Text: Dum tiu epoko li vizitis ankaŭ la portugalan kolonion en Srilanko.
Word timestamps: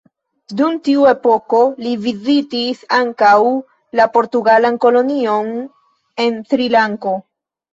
Dum 0.59 0.77
tiu 0.87 1.03
epoko 1.09 1.59
li 1.83 1.91
vizitis 2.05 2.81
ankaŭ 3.01 3.35
la 4.01 4.09
portugalan 4.17 4.81
kolonion 4.87 5.53
en 6.25 6.41
Srilanko. 6.51 7.15